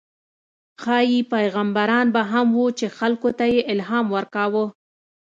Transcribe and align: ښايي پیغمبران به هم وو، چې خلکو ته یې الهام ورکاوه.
ښايي 0.81 1.19
پیغمبران 1.33 2.05
به 2.15 2.21
هم 2.31 2.47
وو، 2.57 2.65
چې 2.79 2.87
خلکو 2.97 3.29
ته 3.37 3.45
یې 3.53 3.61
الهام 3.73 4.05
ورکاوه. 4.15 4.65